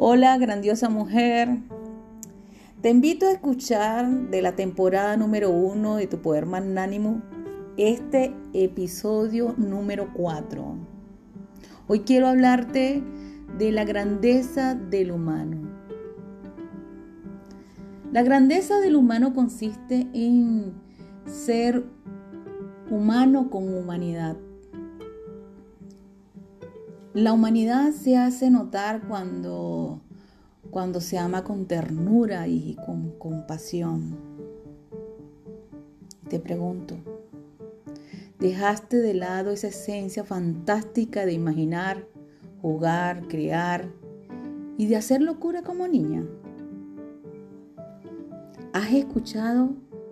[0.00, 1.48] Hola, grandiosa mujer.
[2.80, 7.20] Te invito a escuchar de la temporada número uno de Tu Poder Magnánimo
[7.76, 10.76] este episodio número 4.
[11.88, 13.02] Hoy quiero hablarte
[13.58, 15.68] de la grandeza del humano.
[18.12, 20.74] La grandeza del humano consiste en
[21.26, 21.82] ser
[22.88, 24.36] humano con humanidad.
[27.14, 30.02] La humanidad se hace notar cuando,
[30.70, 34.18] cuando se ama con ternura y con compasión.
[36.28, 36.98] Te pregunto,
[38.38, 42.06] ¿dejaste de lado esa esencia fantástica de imaginar,
[42.60, 43.90] jugar, crear
[44.76, 46.26] y de hacer locura como niña?
[48.74, 49.70] ¿Has escuchado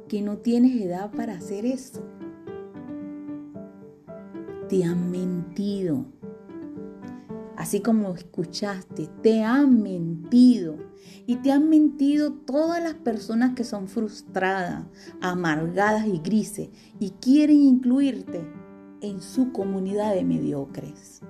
[0.09, 2.03] que no tienes edad para hacer eso?
[4.71, 6.16] Te han mentido
[7.67, 10.77] así como escuchaste, te han mentido.
[11.27, 14.85] Y te han mentido todas las personas que son frustradas,
[15.21, 16.69] amargadas y grises
[17.01, 18.49] y quieren incluirte
[19.01, 21.23] en su comunidad de mediocres.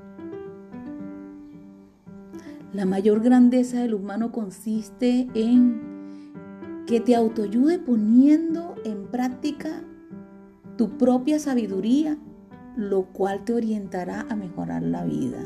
[2.75, 9.83] La mayor grandeza del humano consiste en que te autoayude poniendo en práctica
[10.77, 12.19] tu propia sabiduría,
[12.77, 15.42] lo cual te orientará a mejorar la vida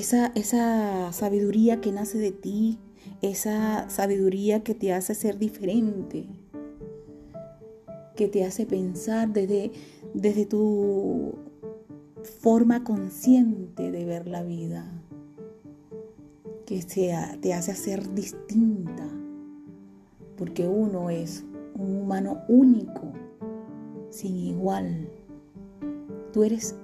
[0.00, 2.78] esa, sabiduría que nace de ti,
[3.22, 6.26] esa sabiduría que te hace ser diferente,
[8.14, 9.72] que te hace pensar desde,
[10.12, 11.34] desde tu
[12.40, 14.90] forma consciente de ver la vida,
[16.66, 16.82] que
[17.40, 19.08] te hace ser distinta,
[20.36, 23.12] porque uno es un humano único,
[24.10, 25.08] sin igual.
[26.32, 26.74] Tú eres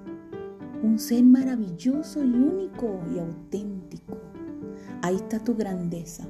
[0.83, 4.17] un ser maravilloso y único y auténtico.
[5.01, 6.27] Ahí está tu grandeza.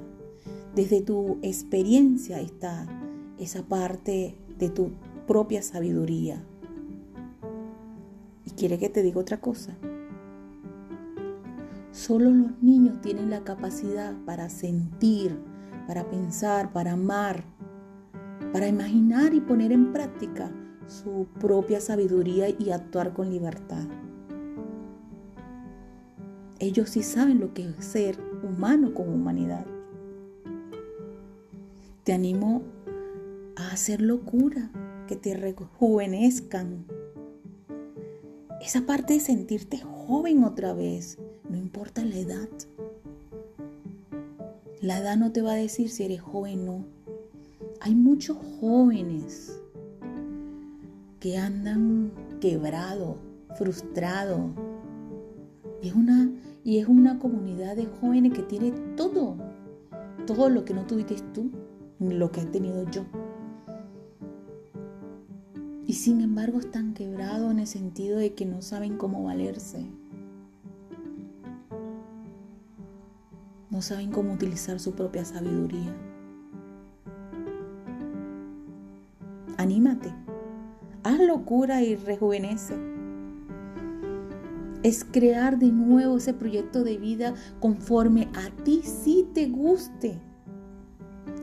[0.75, 2.87] Desde tu experiencia está
[3.39, 4.92] esa parte de tu
[5.27, 6.43] propia sabiduría.
[8.45, 9.75] Y quiere que te diga otra cosa.
[11.92, 15.37] Solo los niños tienen la capacidad para sentir,
[15.87, 17.43] para pensar, para amar,
[18.52, 20.52] para imaginar y poner en práctica
[20.87, 23.87] su propia sabiduría y actuar con libertad.
[26.59, 29.65] Ellos sí saben lo que es ser humano con humanidad.
[32.03, 32.64] Te animo
[33.55, 34.71] a hacer locura,
[35.08, 36.86] que te rejuvenezcan.
[38.61, 41.17] Esa parte de sentirte joven otra vez,
[41.49, 42.49] no importa la edad.
[44.81, 46.86] La edad no te va a decir si eres joven o no.
[47.81, 49.59] Hay muchos jóvenes
[51.19, 53.17] que andan quebrados,
[53.58, 54.52] frustrados.
[55.83, 56.32] Es una
[56.64, 59.36] y es una comunidad de jóvenes que tiene todo,
[60.26, 61.52] todo lo que no tuviste tú,
[61.99, 63.04] lo que he tenido yo.
[65.86, 69.86] Y sin embargo están quebrados en el sentido de que no saben cómo valerse.
[73.70, 75.93] No saben cómo utilizar su propia sabiduría.
[79.58, 80.14] Anímate.
[81.04, 82.93] Haz locura y rejuvenece
[84.83, 90.20] es crear de nuevo ese proyecto de vida conforme a ti sí te guste.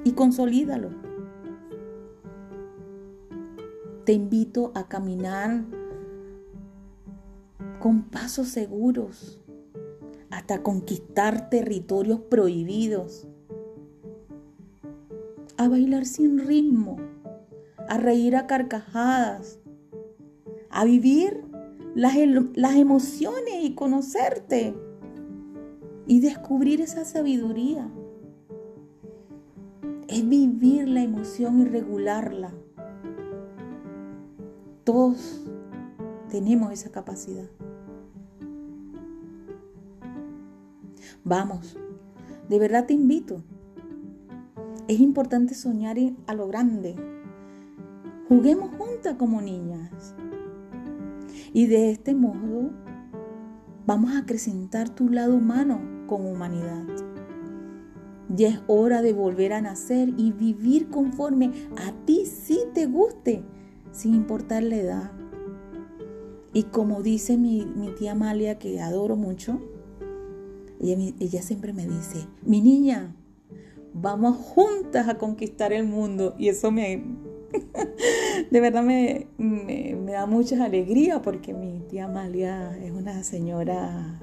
[0.04, 0.90] Y consolídalo.
[4.04, 5.64] Te invito a caminar
[7.80, 9.40] con pasos seguros
[10.30, 13.26] hasta conquistar territorios prohibidos,
[15.56, 16.96] a bailar sin ritmo,
[17.88, 19.58] a reír a carcajadas,
[20.70, 21.49] a vivir
[21.94, 22.16] las,
[22.54, 24.74] las emociones y conocerte
[26.06, 27.90] y descubrir esa sabiduría.
[30.08, 32.52] Es vivir la emoción y regularla.
[34.84, 35.46] Todos
[36.30, 37.48] tenemos esa capacidad.
[41.22, 41.76] Vamos,
[42.48, 43.44] de verdad te invito.
[44.88, 46.96] Es importante soñar a lo grande.
[48.28, 50.16] Juguemos juntas como niñas.
[51.52, 52.70] Y de este modo
[53.86, 56.84] vamos a acrecentar tu lado humano con humanidad.
[58.28, 63.42] Ya es hora de volver a nacer y vivir conforme a ti sí te guste,
[63.90, 65.12] sin importar la edad.
[66.52, 67.66] Y como dice mi,
[67.98, 69.60] tía Amalia, que adoro mucho,
[70.80, 73.16] ella, ella siempre me dice, mi niña,
[73.92, 76.34] vamos juntas a conquistar el mundo.
[76.38, 77.04] Y eso me,
[78.50, 79.26] de verdad me,
[80.06, 84.20] da mucha alegría porque mi tía Amalia es una señora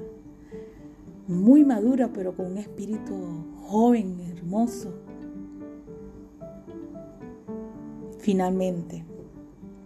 [1.27, 3.15] muy madura, pero con un espíritu
[3.63, 4.93] joven, hermoso.
[8.19, 9.05] Finalmente,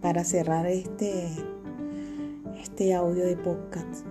[0.00, 1.28] para cerrar este,
[2.60, 4.04] este audio de podcast,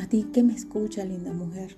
[0.00, 1.76] a ti que me escucha, linda mujer,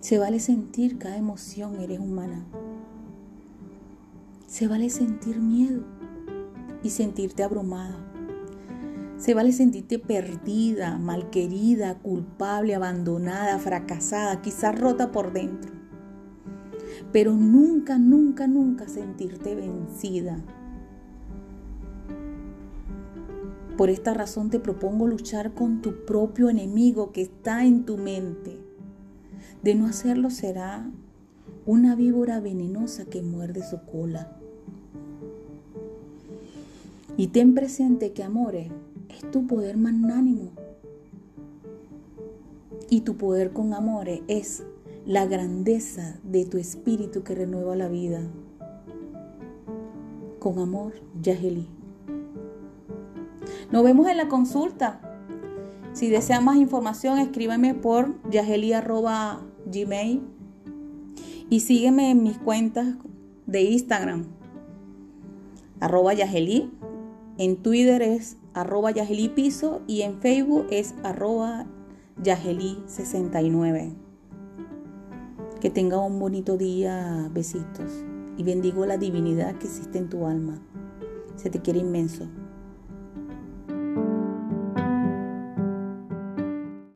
[0.00, 2.44] se vale sentir cada emoción, eres humana.
[4.46, 5.82] Se vale sentir miedo
[6.82, 7.96] y sentirte abrumada.
[9.16, 15.72] Se vale sentirte perdida, malquerida, culpable, abandonada, fracasada, quizás rota por dentro.
[17.12, 20.38] Pero nunca, nunca, nunca sentirte vencida.
[23.76, 28.67] Por esta razón te propongo luchar con tu propio enemigo que está en tu mente.
[29.62, 30.90] De no hacerlo será
[31.66, 34.36] una víbora venenosa que muerde su cola.
[37.16, 38.70] Y ten presente que amores
[39.08, 40.50] es tu poder magnánimo.
[42.88, 44.62] Y tu poder con amores es
[45.04, 48.22] la grandeza de tu espíritu que renueva la vida.
[50.38, 51.66] Con amor, Yaheli.
[53.72, 55.00] Nos vemos en la consulta.
[55.92, 58.14] Si desea más información, escríbeme por
[59.70, 60.22] yaheli.gmail
[61.50, 62.96] y sígueme en mis cuentas
[63.46, 64.26] de Instagram,
[65.80, 66.70] arroba yaheli
[67.38, 68.90] en Twitter es arroba
[69.36, 71.66] Piso y en Facebook es arroba
[72.20, 73.94] Yaheli69.
[75.60, 78.04] Que tenga un bonito día, besitos.
[78.36, 80.60] Y bendigo la divinidad que existe en tu alma.
[81.36, 82.28] Se te quiere inmenso.